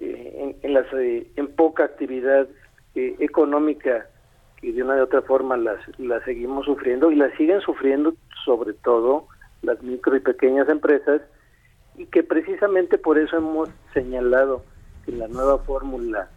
[0.00, 2.48] eh, en, las, eh, en poca actividad
[2.94, 4.06] eh, económica
[4.62, 8.72] y de una de otra forma las, las seguimos sufriendo y las siguen sufriendo sobre
[8.72, 9.26] todo
[9.60, 11.20] las micro y pequeñas empresas
[11.98, 14.64] y que precisamente por eso hemos señalado
[15.04, 16.30] que la nueva fórmula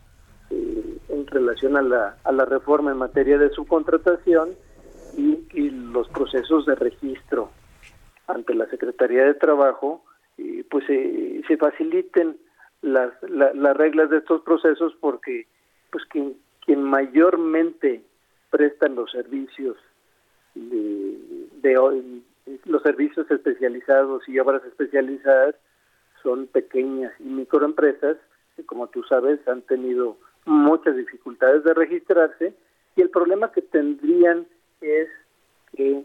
[0.49, 4.49] en relación a la, a la reforma en materia de subcontratación
[5.17, 7.51] y, y los procesos de registro
[8.27, 10.03] ante la Secretaría de Trabajo,
[10.37, 12.37] eh, pues eh, se faciliten
[12.81, 15.47] las, las reglas de estos procesos porque
[15.91, 16.35] pues quien,
[16.65, 18.03] quien mayormente
[18.49, 19.77] prestan los servicios
[20.55, 21.17] de,
[21.61, 22.23] de,
[22.65, 25.55] los servicios especializados y obras especializadas
[26.21, 28.17] son pequeñas y microempresas
[28.55, 32.53] que como tú sabes han tenido muchas dificultades de registrarse
[32.95, 34.45] y el problema que tendrían
[34.83, 35.09] es
[35.75, 36.03] que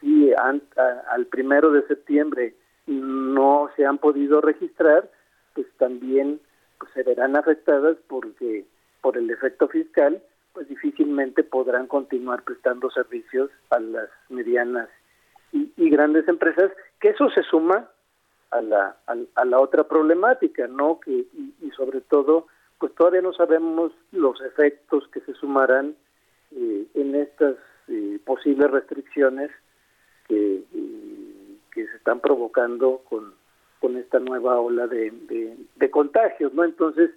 [0.00, 2.54] si al primero de septiembre
[2.86, 5.10] no se han podido registrar
[5.54, 6.40] pues también
[6.78, 8.66] pues, se verán afectadas porque
[9.00, 10.22] por el efecto fiscal
[10.52, 14.88] pues difícilmente podrán continuar prestando servicios a las medianas
[15.52, 17.90] y, grandes empresas, que eso se suma
[18.50, 21.00] a la, a, la otra problemática, ¿no?
[21.00, 22.46] Que, y, sobre todo,
[22.78, 25.94] pues todavía no sabemos los efectos que se sumarán
[26.52, 27.56] eh, en estas
[27.88, 29.50] eh, posibles restricciones
[30.26, 30.62] que,
[31.72, 33.34] que se están provocando con,
[33.80, 35.12] con esta nueva ola de,
[35.76, 36.64] de, contagios, ¿no?
[36.64, 37.10] Entonces,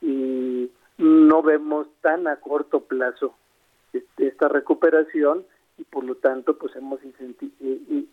[0.00, 3.36] y no vemos tan a corto plazo
[3.92, 5.44] este, esta recuperación
[5.78, 7.00] y por lo tanto pues hemos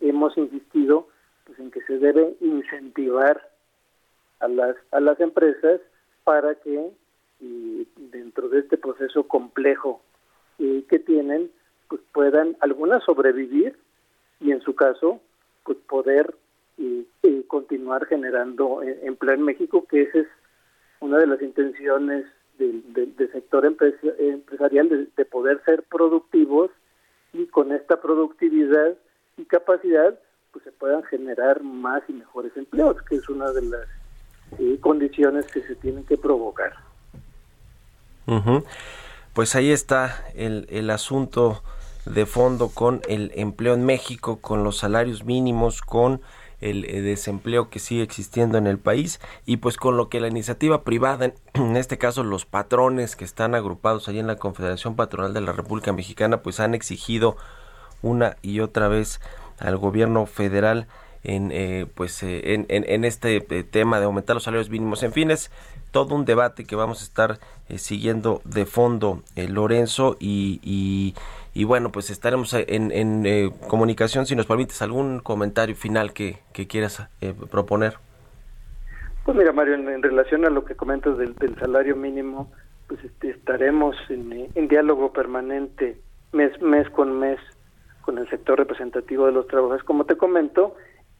[0.00, 1.08] hemos insistido
[1.44, 3.48] pues en que se debe incentivar
[4.40, 5.80] a las a las empresas
[6.24, 6.90] para que
[7.96, 10.02] dentro de este proceso complejo
[10.58, 11.50] eh, que tienen
[11.88, 13.76] pues puedan algunas sobrevivir
[14.40, 15.20] y en su caso
[15.64, 16.34] pues poder
[17.54, 20.26] continuar generando eh, empleo en México que esa es
[20.98, 22.26] una de las intenciones
[22.58, 22.82] del,
[23.32, 26.70] sector empresarial de, poder ser productivos
[27.32, 28.94] y con esta productividad
[29.36, 30.18] y capacidad
[30.52, 33.88] pues se puedan generar más y mejores empleos, que es una de las
[34.58, 36.74] eh, condiciones que se tienen que provocar.
[39.32, 41.62] Pues ahí está el, el asunto
[42.06, 46.20] de fondo con el empleo en México, con los salarios mínimos, con
[46.60, 50.28] el eh, desempleo que sigue existiendo en el país y pues con lo que la
[50.28, 55.34] iniciativa privada, en este caso los patrones que están agrupados allí en la Confederación Patronal
[55.34, 57.36] de la República Mexicana, pues han exigido
[58.02, 59.20] una y otra vez
[59.58, 60.86] al gobierno federal
[61.22, 65.02] en eh, pues eh, en, en, este tema de aumentar los salarios mínimos.
[65.02, 65.50] En fines
[65.94, 67.38] todo un debate que vamos a estar
[67.76, 71.14] siguiendo de fondo Lorenzo y
[71.54, 76.38] y bueno, pues estaremos en, en eh, comunicación si nos permites algún comentario final que,
[76.52, 77.94] que quieras eh, proponer.
[79.24, 82.50] Pues mira, Mario, en, relación a lo que comentas del, salario mínimo,
[82.88, 85.96] pues este, estaremos en, en, diálogo permanente
[86.32, 87.38] mes, mes con mes
[88.02, 90.74] con el sector representativo de los trabajadores, como te comento,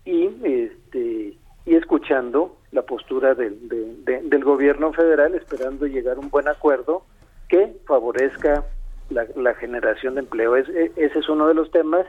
[0.04, 3.68] y este y escuchando la postura del,
[4.04, 7.04] del gobierno federal, esperando llegar a un buen acuerdo
[7.48, 8.64] que favorezca
[9.10, 10.56] la, generación de empleo.
[10.56, 12.06] Es, e, ese es uno de los temas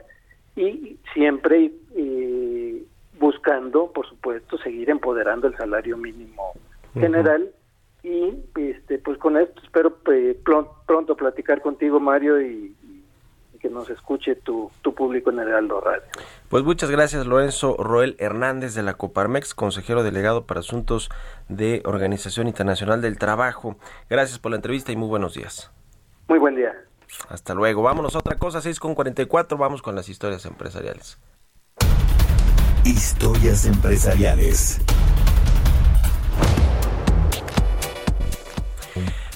[0.56, 1.72] y siempre
[3.20, 6.54] buscando, por supuesto, seguir empoderando el salario mínimo
[6.94, 7.50] general.
[8.04, 12.76] Y este pues con esto espero eh, pronto, platicar contigo, Mario, y,
[13.66, 16.04] que nos escuche tu, tu público en el Heraldo Radio.
[16.50, 21.10] Pues muchas gracias, Lorenzo Roel Hernández de la Coparmex, consejero delegado para asuntos
[21.50, 23.78] de Organización Internacional del Trabajo.
[24.08, 25.72] Gracias por la entrevista y muy buenos días.
[26.28, 26.76] Muy buen día.
[27.30, 27.82] Hasta luego.
[27.82, 29.58] Vámonos a otra cosa, 6 con 44.
[29.58, 31.18] Vamos con las historias empresariales.
[32.84, 34.80] Historias empresariales.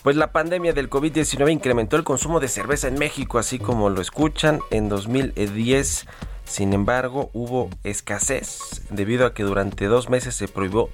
[0.04, 4.02] Pues la pandemia del COVID-19 incrementó el consumo de cerveza en México, así como lo
[4.02, 4.62] escuchan.
[4.72, 6.06] En 2010,
[6.46, 10.90] sin embargo, hubo escasez debido a que durante dos meses se prohibió,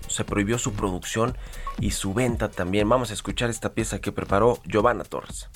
[0.58, 1.38] su producción
[1.80, 2.90] y su venta también.
[2.90, 5.50] Vamos a escuchar esta pieza que preparó Giovanna Torres.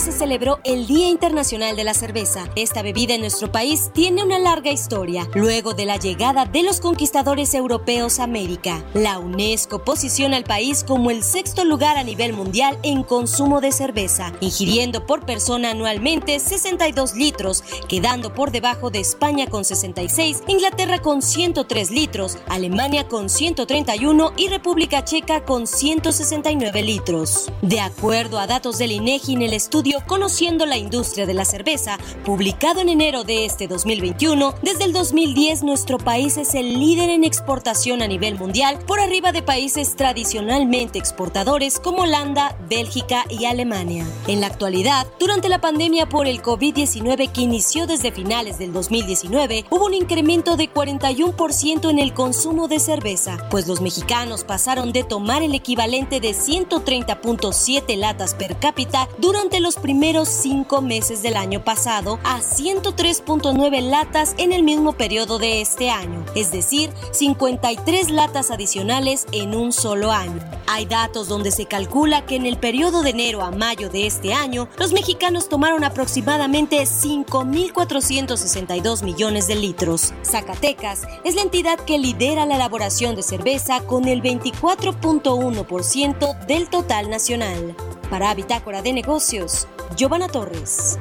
[0.00, 2.48] Se celebró el Día Internacional de la Cerveza.
[2.56, 5.28] Esta bebida en nuestro país tiene una larga historia.
[5.34, 10.82] Luego de la llegada de los conquistadores europeos a América, la UNESCO posiciona al país
[10.82, 16.40] como el sexto lugar a nivel mundial en consumo de cerveza, ingiriendo por persona anualmente
[16.40, 23.28] 62 litros, quedando por debajo de España con 66, Inglaterra con 103 litros, Alemania con
[23.28, 27.52] 131 y República Checa con 169 litros.
[27.62, 31.98] De acuerdo a datos del INEGI en el estudio Conociendo la industria de la cerveza,
[32.24, 37.24] publicado en enero de este 2021, desde el 2010 nuestro país es el líder en
[37.24, 44.06] exportación a nivel mundial por arriba de países tradicionalmente exportadores como Holanda, Bélgica y Alemania.
[44.26, 49.66] En la actualidad, durante la pandemia por el COVID-19 que inició desde finales del 2019,
[49.70, 55.04] hubo un incremento de 41% en el consumo de cerveza, pues los mexicanos pasaron de
[55.04, 61.62] tomar el equivalente de 130.7 latas per cápita durante los primeros cinco meses del año
[61.64, 68.50] pasado a 103.9 latas en el mismo periodo de este año, es decir, 53 latas
[68.50, 70.40] adicionales en un solo año.
[70.66, 74.32] Hay datos donde se calcula que en el periodo de enero a mayo de este
[74.32, 80.14] año, los mexicanos tomaron aproximadamente 5.462 millones de litros.
[80.24, 87.10] Zacatecas es la entidad que lidera la elaboración de cerveza con el 24.1% del total
[87.10, 87.76] nacional.
[88.10, 90.98] Para Bitácora de Negocios, Giovanna Torres.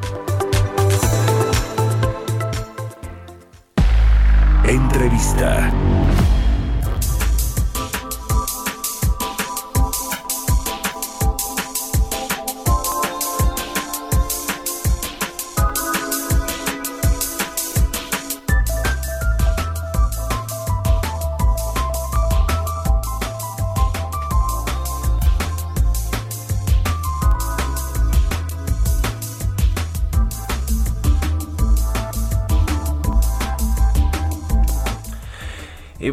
[4.67, 5.71] Entrevista.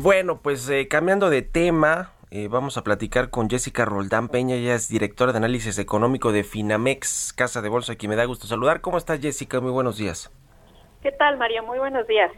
[0.01, 4.74] Bueno, pues eh, cambiando de tema, eh, vamos a platicar con Jessica Roldán Peña, ella
[4.74, 8.80] es directora de análisis económico de Finamex, Casa de Bolsa, aquí me da gusto saludar.
[8.80, 9.61] ¿Cómo estás Jessica?
[9.61, 10.32] Muy buenos días.
[11.03, 11.62] ¿Qué tal Mario?
[11.64, 12.30] Muy buenos días.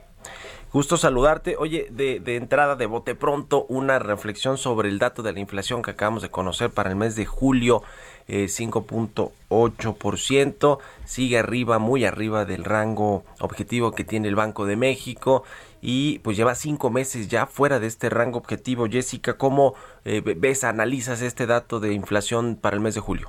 [0.73, 1.57] Gusto saludarte.
[1.57, 5.83] Oye, de, de, entrada, de bote pronto, una reflexión sobre el dato de la inflación
[5.83, 7.83] que acabamos de conocer para el mes de julio,
[8.29, 15.43] eh, 5.8%, sigue arriba, muy arriba del rango objetivo que tiene el Banco de México
[15.83, 18.87] y pues lleva cinco meses ya fuera de este rango objetivo.
[18.87, 19.74] Jessica, ¿cómo
[20.05, 23.28] eh, ves, analizas este dato de inflación para el mes de julio?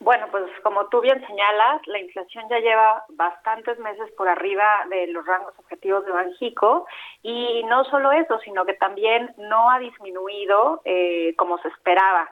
[0.00, 5.08] Bueno, pues como tú bien señalas, la inflación ya lleva bastantes meses por arriba de
[5.08, 6.86] los rangos objetivos de Banjico
[7.22, 12.30] y no solo eso, sino que también no ha disminuido eh, como se esperaba.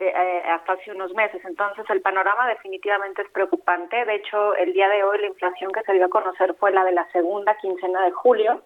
[0.00, 1.44] Eh, hasta hace unos meses.
[1.44, 4.04] Entonces, el panorama definitivamente es preocupante.
[4.04, 6.84] De hecho, el día de hoy la inflación que se dio a conocer fue la
[6.84, 8.62] de la segunda quincena de julio,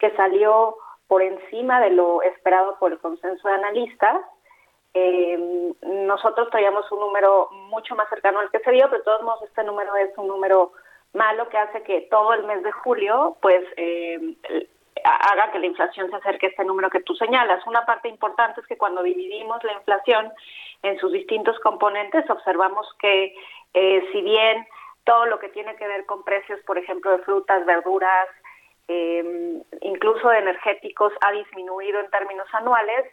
[0.00, 4.20] que salió por encima de lo esperado por el consenso de analistas.
[4.94, 9.22] Eh, nosotros traíamos un número mucho más cercano al que se dio, pero de todos
[9.22, 10.72] modos este número es un número
[11.12, 14.36] malo que hace que todo el mes de julio, pues, eh,
[15.04, 17.66] haga que la inflación se acerque a este número que tú señalas.
[17.66, 20.32] Una parte importante es que cuando dividimos la inflación
[20.82, 23.34] en sus distintos componentes, observamos que
[23.74, 24.66] eh, si bien
[25.04, 28.28] todo lo que tiene que ver con precios, por ejemplo, de frutas, verduras,
[28.88, 33.06] eh, incluso de energéticos, ha disminuido en términos anuales,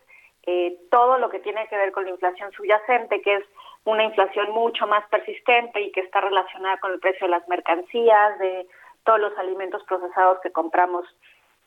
[0.44, 3.46] eh, todo lo que tiene que ver con la inflación subyacente, que es
[3.84, 8.40] una inflación mucho más persistente y que está relacionada con el precio de las mercancías,
[8.40, 8.68] de
[9.04, 11.06] todos los alimentos procesados que compramos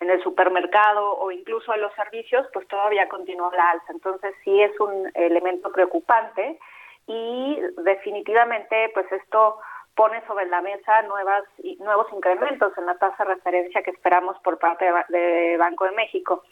[0.00, 3.92] en el supermercado o incluso en los servicios, pues todavía continúa la alza.
[3.92, 6.58] Entonces sí es un elemento preocupante
[7.06, 9.58] y definitivamente pues esto
[9.94, 11.44] pone sobre la mesa nuevas
[11.78, 16.42] nuevos incrementos en la tasa de referencia que esperamos por parte de Banco de México.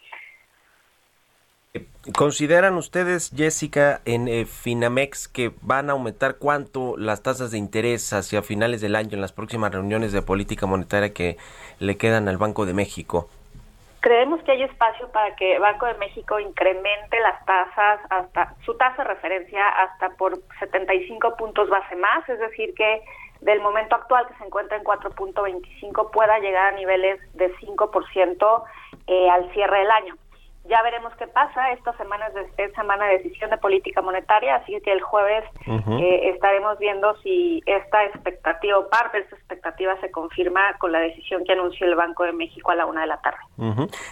[2.15, 8.13] ¿Consideran ustedes, Jessica, en eh, Finamex que van a aumentar cuánto las tasas de interés
[8.13, 11.37] hacia finales del año en las próximas reuniones de política monetaria que
[11.79, 13.27] le quedan al Banco de México?
[14.01, 19.01] Creemos que hay espacio para que Banco de México incremente las tasas hasta su tasa
[19.03, 23.01] de referencia hasta por 75 puntos base más, es decir, que
[23.41, 28.63] del momento actual que se encuentra en 4.25 pueda llegar a niveles de 5%
[29.07, 30.15] eh, al cierre del año.
[30.65, 31.71] Ya veremos qué pasa.
[31.71, 36.79] Esta semana es, semana de decisión de política monetaria, así que el jueves eh, estaremos
[36.79, 41.51] viendo si esta expectativa o parte de esta expectativa se confirma con la decisión que
[41.51, 43.39] anunció el Banco de México a la una de la tarde.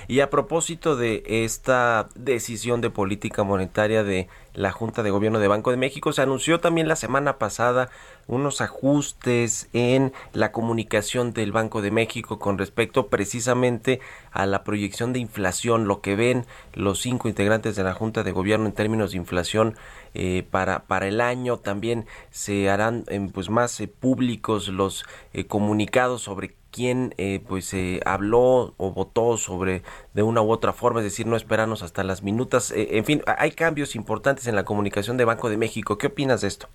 [0.07, 5.47] Y a propósito de esta decisión de política monetaria de la Junta de Gobierno de
[5.47, 6.13] Banco de México.
[6.13, 7.89] Se anunció también la semana pasada
[8.27, 13.99] unos ajustes en la comunicación del Banco de México con respecto precisamente
[14.31, 18.31] a la proyección de inflación, lo que ven los cinco integrantes de la Junta de
[18.31, 19.75] Gobierno en términos de inflación
[20.13, 21.57] eh, para, para el año.
[21.57, 25.05] También se harán eh, pues más eh, públicos los
[25.47, 27.13] comunicados sobre quién
[27.47, 29.81] pues habló o votó sobre
[30.13, 32.73] de una u otra forma, es decir, no esperarnos hasta las minutas.
[32.75, 35.97] en fin, hay cambios importantes en la comunicación de Banco de México.
[35.97, 36.67] ¿Qué opinas de esto?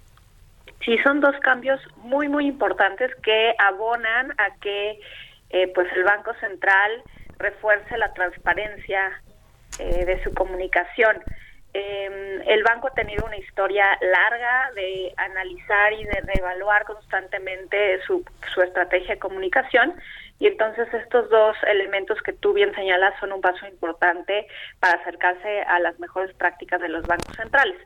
[0.85, 4.99] Sí, son dos cambios muy, muy importantes que abonan a que
[5.75, 7.03] pues el Banco Central
[7.39, 9.23] refuerce la transparencia
[9.79, 11.17] de su comunicación.
[11.79, 18.25] Eh, el banco ha tenido una historia larga de analizar y de reevaluar constantemente su,
[18.63, 19.93] estrategia de comunicación
[20.39, 24.47] y entonces estos dos elementos que tú bien señalas son un paso importante
[24.81, 27.77] para acercarse a las mejores prácticas de los bancos centrales.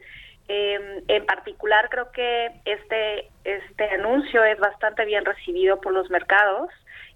[0.47, 6.71] Eh, en particular creo que este este anuncio es bastante bien recibido por los mercados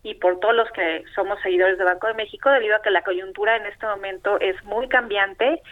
[0.05, 3.03] y por todos los que somos seguidores de Banco de México debido a que la
[3.03, 5.63] coyuntura en este momento es muy cambiante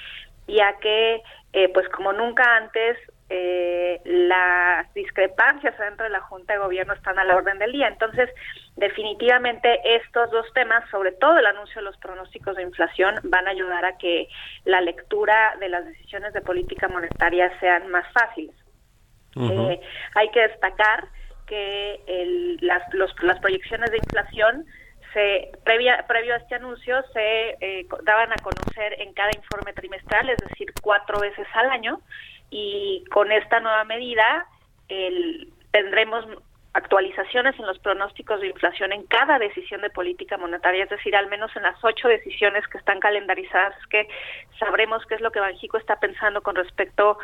[0.47, 1.23] ya que,
[1.53, 2.99] eh, pues como nunca antes,
[3.35, 7.89] eh, las discrepancias dentro de la Junta de Gobierno están a la orden del día.
[7.89, 8.29] Entonces,
[8.77, 13.53] definitivamente estos dos temas, sobre todo el anuncio de los pronósticos de inflación, van a
[13.53, 14.29] ayudar a que
[14.67, 18.55] la lectura de las decisiones de política monetaria sean más fáciles.
[19.35, 19.81] Eh,
[20.15, 21.09] hay que destacar
[21.47, 24.67] que el, las, los, las proyecciones de inflación
[25.13, 30.29] se previa, previo a este anuncio se eh, daban a conocer en cada informe trimestral,
[30.31, 32.01] es decir, cuatro veces al año,
[32.51, 34.47] y con esta nueva medida
[34.89, 36.27] el, tendremos
[36.75, 41.29] actualizaciones en los pronósticos de inflación en cada decisión de política monetaria, es decir, al
[41.29, 44.09] menos en las ocho decisiones que están calendarizadas, que
[44.59, 47.19] sabremos qué es lo que Banjico está pensando con respecto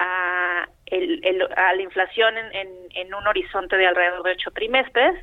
[0.00, 5.14] a, el, a la inflación en, en, en un horizonte de alrededor de ocho trimestres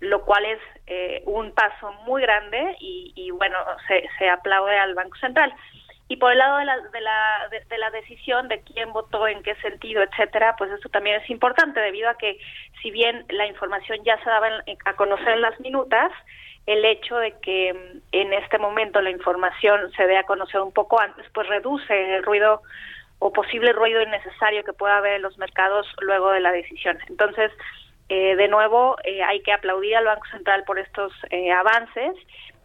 [0.00, 0.60] lo cual es
[0.90, 5.52] eh, un paso muy grande y, bueno, se, se, aplaude al Banco Central.
[6.08, 9.42] Y por el lado de la, de, la, de, la decisión de quién votó, en
[9.42, 12.38] qué sentido, etcétera, pues eso también es importante debido a que
[12.80, 14.48] si bien la información ya se daba
[14.86, 16.10] a conocer en las minutas,
[16.64, 20.72] el hecho de que mm, en este momento la información se dé a conocer un
[20.72, 22.62] poco antes, pues reduce el ruido
[23.18, 26.98] o posible ruido innecesario que pueda haber en los mercados luego de la decisión.
[27.08, 27.52] Entonces,
[28.08, 32.14] eh, de nuevo, eh, hay que aplaudir al Banco Central por estos eh, avances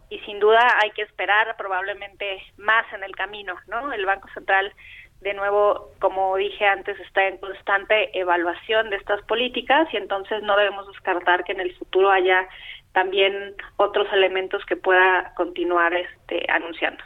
[0.08, 3.92] y sin duda hay que esperar probablemente más en el camino, ¿no?
[3.92, 4.72] El Banco Central,
[5.20, 10.56] de nuevo, como dije antes, está en constante evaluación de estas políticas y entonces no
[10.56, 12.48] debemos descartar que en el futuro haya
[12.94, 17.02] también otros elementos que pueda continuar este, anunciando.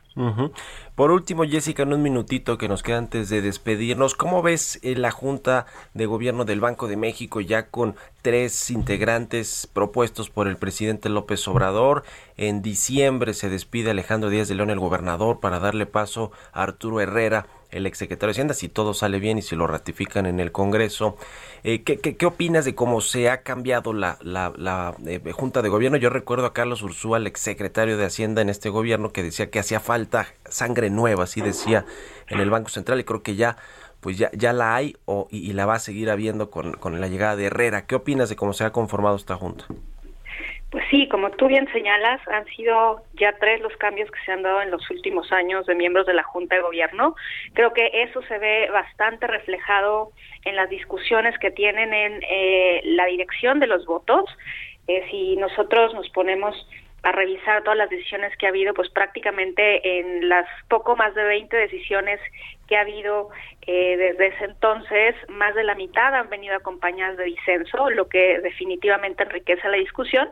[0.95, 4.97] Por último, Jessica, en un minutito que nos queda antes de despedirnos, ¿cómo ves eh,
[4.97, 10.57] la Junta de Gobierno del Banco de México ya con tres integrantes propuestos por el
[10.57, 12.03] presidente López Obrador?
[12.37, 17.01] En diciembre se despide Alejandro Díaz de León, el gobernador, para darle paso a Arturo
[17.01, 20.53] Herrera el exsecretario de Hacienda, si todo sale bien y si lo ratifican en el
[20.53, 21.17] Congreso.
[21.65, 25.99] Eh, ¿qué, opinas de cómo se ha cambiado la, la, eh, Junta de Gobierno?
[25.99, 29.59] Yo recuerdo a Carlos Ursúa, el exsecretario de Hacienda en este gobierno, que decía que
[29.59, 31.85] hacía falta sangre nueva, así decía
[32.29, 33.57] en el Banco Central, y creo que ya
[34.01, 37.35] pues ya, ya la hay o, y, la va a seguir habiendo con la llegada
[37.35, 37.87] de Herrera.
[37.87, 39.67] ¿Qué opinas de cómo se ha conformado esta Junta?
[40.71, 44.43] Pues sí, como tú bien señalas, han sido ya tres los cambios que se han
[44.43, 47.17] dado en los últimos años de miembros de la Junta de Gobierno.
[47.55, 50.13] Creo que eso se ve bastante reflejado
[50.45, 54.25] en las discusiones que tienen en eh, la dirección de los votos.
[54.89, 56.55] Eh, si nosotros nos ponemos
[57.03, 61.23] a revisar todas las decisiones que ha habido, pues prácticamente en las poco más de
[61.23, 62.21] 20 decisiones
[62.67, 63.31] que ha habido
[63.67, 68.41] eh, desde ese entonces, más de la mitad han venido acompañadas de disenso, lo que
[68.41, 70.29] definitivamente enriquece la discusión.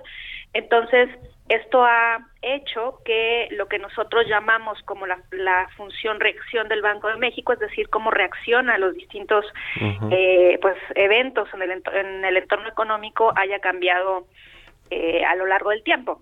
[0.53, 1.09] Entonces,
[1.49, 7.17] esto ha hecho que lo que nosotros llamamos como la, función reacción del Banco de
[7.17, 9.45] México, es decir, cómo reacciona a los distintos
[10.11, 14.27] eh, pues eventos en el, en el entorno económico, haya cambiado
[14.91, 16.21] eh, a lo largo del tiempo.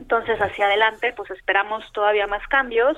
[0.00, 2.96] Entonces, hacia adelante, pues esperamos todavía más cambios.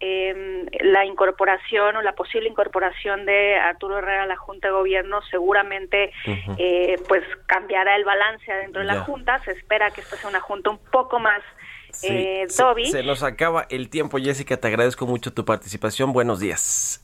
[0.00, 5.20] Eh, la incorporación o la posible incorporación de Arturo Herrera a la Junta de Gobierno
[5.30, 6.12] seguramente
[6.58, 9.38] eh, pues cambiará el balance adentro de la Junta.
[9.44, 11.42] Se espera que esta sea una Junta un poco más
[12.02, 14.56] eh, se, se, nos acaba el tiempo, Jessica.
[14.56, 16.12] Te agradezco mucho tu participación.
[16.12, 17.03] Buenos días.